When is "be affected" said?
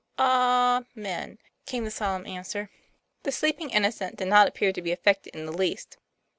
4.81-5.35